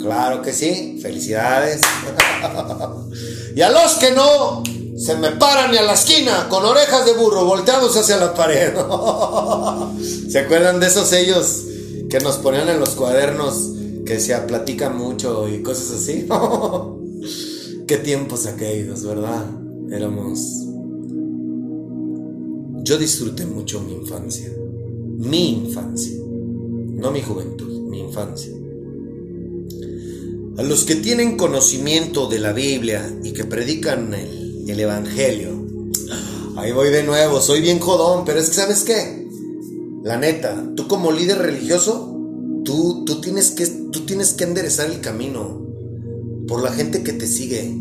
[0.01, 1.81] Claro que sí, felicidades.
[3.55, 4.65] y a los que no,
[4.99, 8.75] se me paran ni a la esquina con orejas de burro volteados hacia la pared.
[10.29, 11.67] ¿Se acuerdan de esos sellos
[12.17, 13.73] que nos ponían en los cuadernos
[14.07, 16.27] que se platican mucho y cosas así?
[17.87, 19.45] Qué tiempos aquellos, ¿verdad?
[19.91, 20.41] Éramos...
[22.85, 24.51] Yo disfruté mucho mi infancia.
[25.19, 26.17] Mi infancia.
[26.17, 28.53] No mi juventud, mi infancia.
[30.57, 35.51] A los que tienen conocimiento de la Biblia y que predican el, el Evangelio.
[36.57, 39.26] Ahí voy de nuevo, soy bien jodón, pero es que ¿sabes qué?
[40.07, 42.17] La neta, tú como líder religioso,
[42.65, 45.67] tú, tú, tienes que, tú tienes que enderezar el camino
[46.47, 47.77] por la gente que te sigue.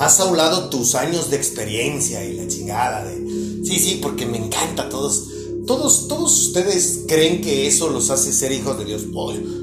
[0.00, 3.14] Has hablado tus años de experiencia y la chingada de...
[3.62, 5.28] Sí, sí, porque me encanta todos
[5.64, 9.02] todos, todos ustedes creen que eso los hace ser hijos de Dios.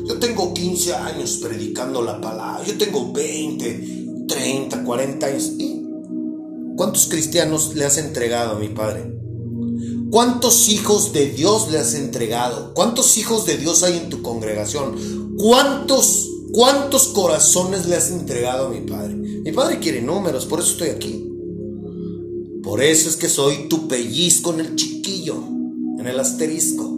[0.08, 5.52] yo tengo 15 años predicando la palabra, yo tengo 20, 30, 40 años.
[5.58, 5.84] ¿Y
[6.78, 9.19] cuántos cristianos le has entregado a mi Padre?
[10.10, 12.74] ¿Cuántos hijos de Dios le has entregado?
[12.74, 15.36] ¿Cuántos hijos de Dios hay en tu congregación?
[15.38, 19.16] ¿Cuántos, cuántos corazones le has entregado a mi Padre?
[19.16, 21.26] Mi Padre quiere números, por eso estoy aquí.
[22.64, 25.50] Por eso es que soy tu pellizco en el chiquillo
[26.00, 26.98] en el asterisco.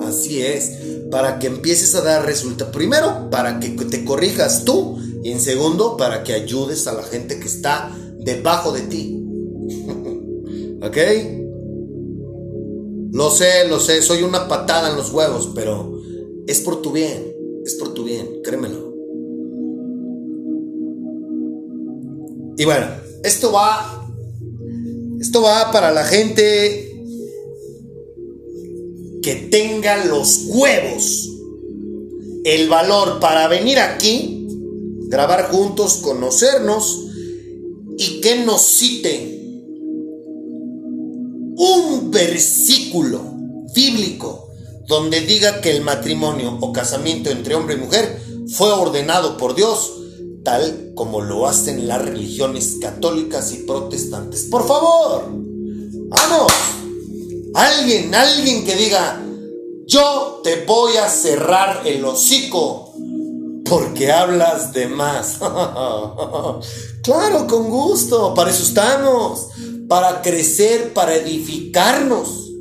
[0.00, 0.72] Así es,
[1.10, 2.70] para que empieces a dar resultado.
[2.70, 7.40] Primero, para que te corrijas tú y en segundo, para que ayudes a la gente
[7.40, 9.22] que está debajo de ti.
[10.82, 11.45] ¿Ok?
[13.16, 16.02] Lo sé, lo sé, soy una patada en los huevos, pero
[16.46, 18.94] es por tu bien, es por tu bien, créemelo.
[22.58, 22.88] Y bueno,
[23.24, 24.06] esto va,
[25.18, 26.92] esto va para la gente
[29.22, 31.30] que tenga los huevos,
[32.44, 34.46] el valor para venir aquí,
[35.08, 37.06] grabar juntos, conocernos
[37.96, 39.35] y que nos cite
[41.56, 43.20] un versículo
[43.74, 44.48] bíblico
[44.86, 49.92] donde diga que el matrimonio o casamiento entre hombre y mujer fue ordenado por Dios,
[50.44, 54.44] tal como lo hacen las religiones católicas y protestantes.
[54.44, 56.52] Por favor, vamos.
[57.54, 59.22] Alguien, alguien que diga,
[59.86, 62.92] yo te voy a cerrar el hocico
[63.68, 65.38] porque hablas de más.
[67.02, 69.48] claro, con gusto, para eso estamos,
[69.88, 72.52] para crecer, para edificarnos.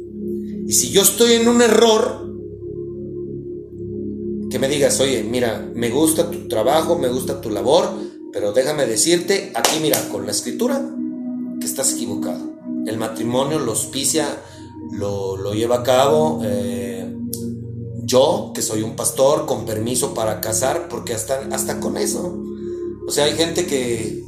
[0.67, 2.26] Y si yo estoy en un error,
[4.49, 7.89] que me digas, oye, mira, me gusta tu trabajo, me gusta tu labor,
[8.32, 10.82] pero déjame decirte, aquí mira, con la escritura,
[11.59, 12.53] que estás equivocado.
[12.86, 14.28] El matrimonio lo auspicia
[14.91, 17.13] lo, lleva a cabo eh,
[18.03, 22.39] yo, que soy un pastor, con permiso para casar, porque hasta, hasta con eso.
[23.07, 24.23] O sea, hay gente que,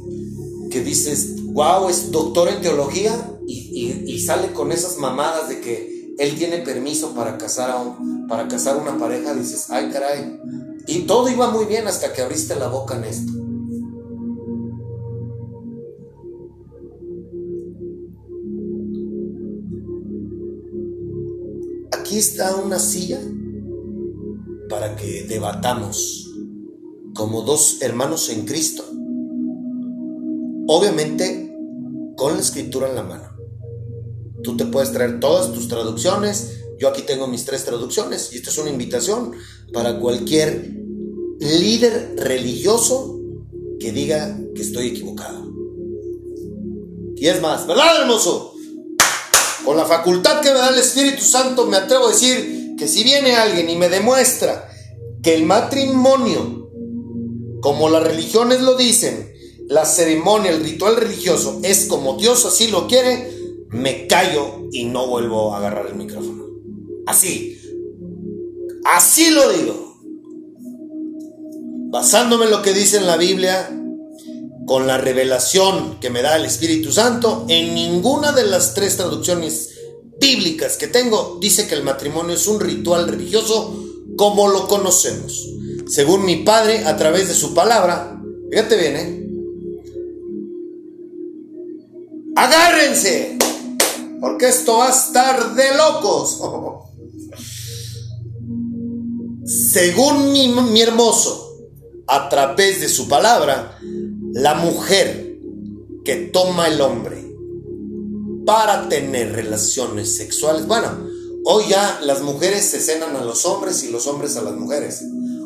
[0.70, 6.36] que dices, wow, es doctor en teología y, sale con esas mamadas de que él
[6.36, 10.38] tiene permiso para casar a para casar una pareja, dices, ay caray.
[10.86, 13.32] Y todo iba muy bien hasta que abriste la boca en esto.
[22.08, 23.20] aquí está una silla
[24.70, 26.32] para que debatamos
[27.14, 28.82] como dos hermanos en Cristo.
[30.70, 31.50] Obviamente
[32.14, 33.34] con la escritura en la mano.
[34.42, 36.60] Tú te puedes traer todas tus traducciones.
[36.78, 39.32] Yo aquí tengo mis tres traducciones y esta es una invitación
[39.72, 40.74] para cualquier
[41.40, 43.18] líder religioso
[43.80, 45.50] que diga que estoy equivocado.
[47.16, 48.54] Y es más, ¿verdad, hermoso?
[49.64, 53.04] Con la facultad que me da el Espíritu Santo, me atrevo a decir que si
[53.04, 54.70] viene alguien y me demuestra
[55.22, 56.70] que el matrimonio,
[57.62, 59.37] como las religiones lo dicen,
[59.68, 63.30] la ceremonia, el ritual religioso es como Dios así lo quiere,
[63.68, 66.46] me callo y no vuelvo a agarrar el micrófono.
[67.06, 67.58] Así.
[68.84, 69.98] Así lo digo.
[71.90, 73.70] Basándome en lo que dice en la Biblia,
[74.66, 79.74] con la revelación que me da el Espíritu Santo, en ninguna de las tres traducciones
[80.18, 83.84] bíblicas que tengo dice que el matrimonio es un ritual religioso
[84.16, 85.48] como lo conocemos.
[85.86, 89.27] Según mi padre, a través de su palabra, fíjate bien, ¿eh?
[92.38, 93.36] Agárrense,
[94.20, 96.40] porque esto va a estar de locos.
[99.44, 101.56] Según mi, mi hermoso,
[102.06, 103.76] a través de su palabra,
[104.32, 105.40] la mujer
[106.04, 107.28] que toma el hombre
[108.46, 110.68] para tener relaciones sexuales.
[110.68, 111.08] Bueno,
[111.44, 115.02] hoy ya las mujeres se cenan a los hombres y los hombres a las mujeres.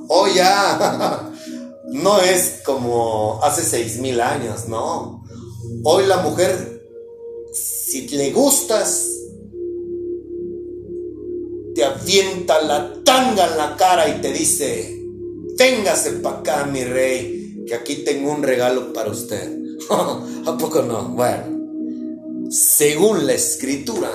[0.09, 1.33] Hoy ya
[1.87, 5.25] no es como hace seis mil años, no.
[5.85, 6.82] Hoy la mujer,
[7.93, 9.07] si le gustas,
[11.75, 14.99] te avienta la tanga en la cara y te dice,
[15.59, 19.59] téngase para acá, mi rey, que aquí tengo un regalo para usted.
[19.91, 21.11] ¿A poco no?
[21.11, 24.11] Bueno, según la escritura,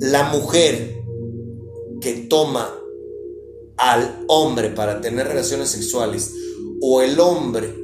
[0.00, 1.02] la mujer
[2.00, 2.74] que toma
[3.76, 6.32] al hombre para tener relaciones sexuales
[6.80, 7.74] o el hombre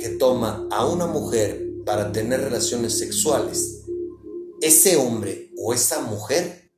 [0.00, 3.84] que toma a una mujer para tener relaciones sexuales,
[4.60, 6.72] ese hombre o esa mujer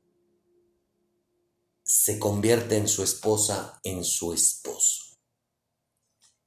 [1.83, 5.17] se convierte en su esposa, en su esposo.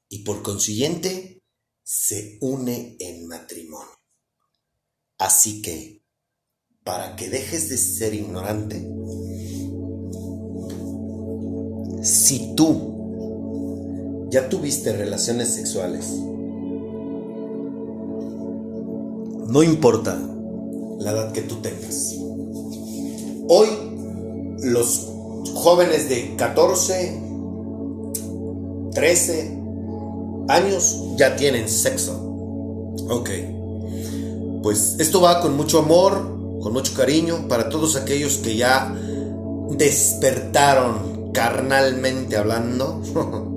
[0.09, 1.43] Y por consiguiente,
[1.83, 3.97] se une en matrimonio.
[5.19, 6.05] Así que,
[6.85, 8.77] para que dejes de ser ignorante,
[12.03, 16.07] si tú ya tuviste relaciones sexuales,
[19.49, 20.19] no importa
[20.99, 22.15] la edad que tú tengas.
[23.49, 23.67] Hoy
[24.63, 25.09] los
[25.55, 27.23] jóvenes de 14,
[28.93, 29.59] 13
[30.49, 32.15] años ya tienen sexo.
[33.09, 33.31] Ok.
[34.63, 38.97] Pues esto va con mucho amor, con mucho cariño para todos aquellos que ya
[39.71, 43.01] despertaron carnalmente hablando.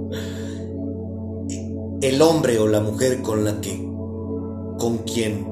[2.02, 3.76] El hombre o la mujer con la que,
[4.78, 5.49] con quien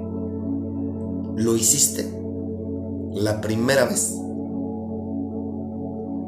[1.38, 2.11] lo hiciste
[3.13, 4.19] la primera vez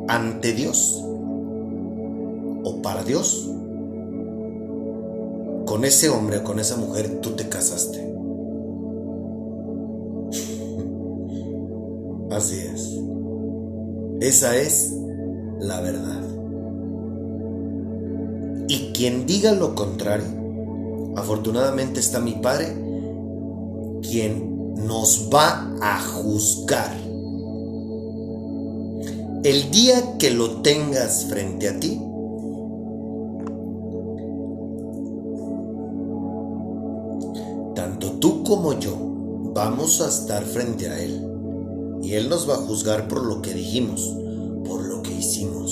[0.07, 1.03] ante Dios
[2.64, 3.49] o para Dios,
[5.66, 7.99] con ese hombre o con esa mujer tú te casaste.
[12.32, 12.99] Así es.
[14.22, 14.95] Esa es
[15.60, 16.22] la verdad.
[18.68, 20.28] Y quien diga lo contrario,
[21.16, 22.76] afortunadamente está mi Padre,
[24.03, 27.10] quien nos va a juzgar
[29.44, 31.98] el día que lo tengas frente a ti,
[37.74, 38.98] tanto tú como yo
[39.54, 41.26] vamos a estar frente a Él.
[42.02, 44.16] Y Él nos va a juzgar por lo que dijimos,
[44.66, 45.72] por lo que hicimos.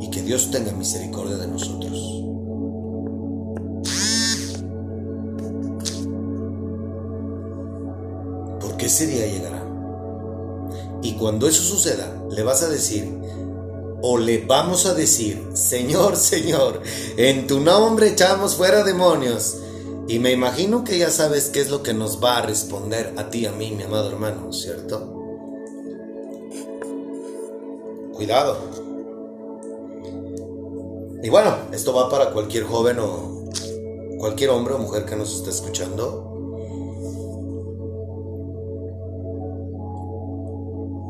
[0.00, 1.91] Y que Dios tenga misericordia de nosotros.
[8.92, 9.66] Ese día llegará.
[11.02, 13.10] Y cuando eso suceda, le vas a decir,
[14.02, 16.82] o le vamos a decir, Señor, Señor,
[17.16, 19.56] en tu nombre echamos fuera demonios.
[20.08, 23.30] Y me imagino que ya sabes qué es lo que nos va a responder a
[23.30, 25.08] ti, a mí, mi amado hermano, ¿cierto?
[28.12, 28.58] Cuidado.
[31.22, 33.46] Y bueno, esto va para cualquier joven o
[34.18, 36.31] cualquier hombre o mujer que nos esté escuchando.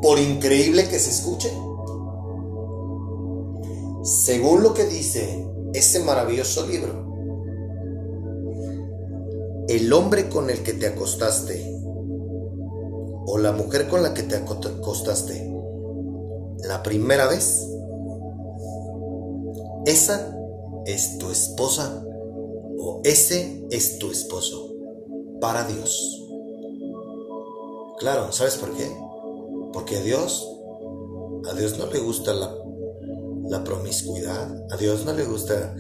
[0.03, 1.49] Por increíble que se escuche.
[4.03, 7.07] Según lo que dice ese maravilloso libro,
[9.69, 11.73] el hombre con el que te acostaste
[13.27, 15.55] o la mujer con la que te acostaste
[16.65, 17.69] la primera vez,
[19.87, 20.37] esa
[20.85, 22.05] es tu esposa
[22.79, 24.75] o ese es tu esposo
[25.41, 26.19] para Dios.
[27.99, 28.91] Claro, ¿sabes por qué?
[29.73, 30.49] Porque a Dios,
[31.51, 32.55] a Dios no le gusta la,
[33.49, 35.75] la promiscuidad, a Dios no le gusta.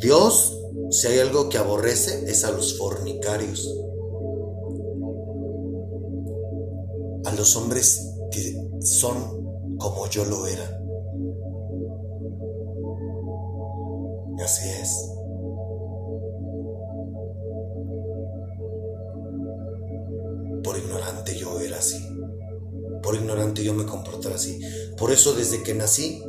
[0.00, 0.58] Dios,
[0.90, 3.74] si hay algo que aborrece, es a los fornicarios.
[7.24, 10.78] A los hombres que son como yo lo era.
[14.42, 15.17] Así es.
[23.54, 24.60] Yo me comportaba así.
[24.96, 26.22] Por eso desde que nací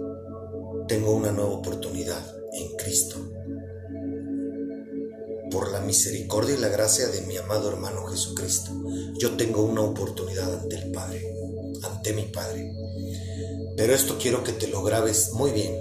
[0.88, 3.17] tengo una nueva oportunidad en Cristo.
[5.51, 8.72] Por la misericordia y la gracia de mi amado hermano Jesucristo,
[9.17, 11.34] yo tengo una oportunidad ante el Padre,
[11.84, 12.72] ante mi Padre.
[13.76, 15.76] Pero esto quiero que te lo grabes muy bien.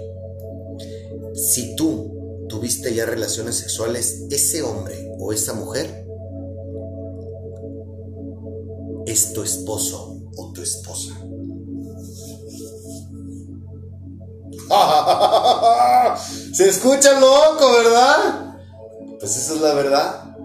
[1.35, 6.05] Si tú tuviste ya relaciones sexuales, ese hombre o esa mujer
[9.05, 10.18] es tu esposo
[10.53, 11.13] tu esposa.
[16.53, 18.55] Se escucha loco, ¿verdad?
[19.19, 20.35] Pues esa es la verdad.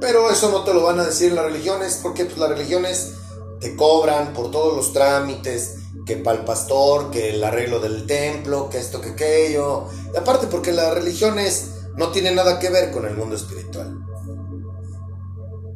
[0.00, 3.12] Pero eso no te lo van a decir las religiones, porque pues las religiones
[3.60, 8.68] te cobran por todos los trámites, que para el pastor, que el arreglo del templo,
[8.68, 9.86] que esto, que aquello.
[10.12, 13.98] Y aparte porque las religiones no tienen nada que ver con el mundo espiritual.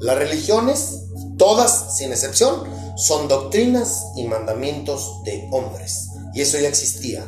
[0.01, 1.07] Las religiones,
[1.39, 2.65] todas sin excepción,
[2.97, 6.09] son doctrinas y mandamientos de hombres.
[6.35, 7.25] Y eso ya existía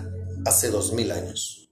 [0.47, 1.69] hace dos mil años.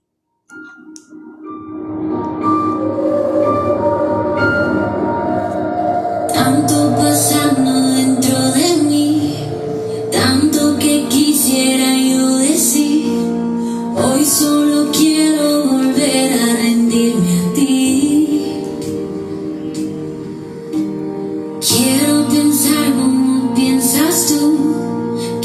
[6.33, 6.89] Tanto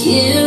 [0.05, 0.44] Quiero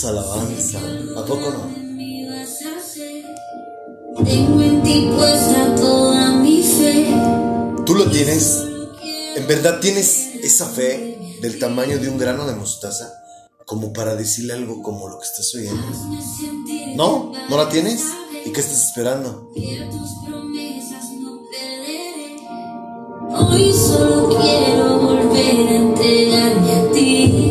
[0.00, 0.78] hermosa alabanza.
[1.16, 1.68] ¿A poco no?
[1.78, 3.24] me vas a hacer.
[4.24, 7.06] Tengo en ti puesta toda mi fe.
[7.84, 8.58] ¿Tú lo tienes?
[9.36, 13.12] ¿En verdad tienes esa fe del tamaño de un grano de mostaza?
[13.66, 15.86] Como para decirle algo como lo que estás oyendo.
[16.96, 17.32] ¿No?
[17.48, 18.02] ¿No la tienes?
[18.44, 19.50] ¿Y qué estás esperando?
[23.32, 27.50] Hoy solo quiero volver a entregarme a ti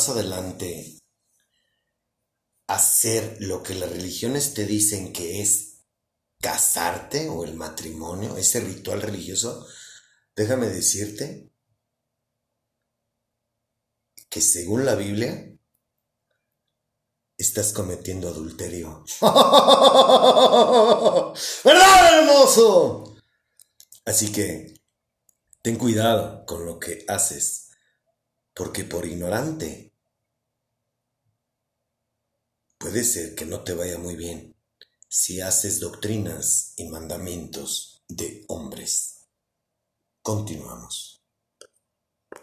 [0.00, 0.98] más adelante
[2.68, 5.82] hacer lo que las religiones te dicen que es
[6.40, 9.66] casarte o el matrimonio, ese ritual religioso,
[10.34, 11.52] déjame decirte
[14.30, 15.52] que según la Biblia,
[17.36, 19.04] estás cometiendo adulterio.
[21.62, 23.16] ¿Verdad, hermoso?
[24.06, 24.80] Así que
[25.60, 27.68] ten cuidado con lo que haces,
[28.54, 29.89] porque por ignorante
[32.80, 34.56] puede ser que no te vaya muy bien
[35.06, 39.26] si haces doctrinas y mandamientos de hombres.
[40.22, 41.19] Continuamos.